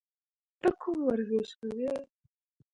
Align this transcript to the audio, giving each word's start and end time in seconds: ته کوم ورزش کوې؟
ته 0.61 0.69
کوم 0.81 0.97
ورزش 1.07 1.49
کوې؟ 1.59 1.91